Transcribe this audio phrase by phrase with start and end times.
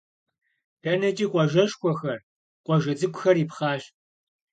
[0.83, 2.19] ДэнэкӀи къуажэшхуэхэр,
[2.65, 3.83] къуажэ цӀыкӀухэр ипхъащ.